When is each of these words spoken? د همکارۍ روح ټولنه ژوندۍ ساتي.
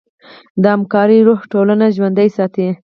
د 0.61 0.63
همکارۍ 0.75 1.19
روح 1.27 1.39
ټولنه 1.51 1.85
ژوندۍ 1.95 2.29
ساتي. 2.37 2.67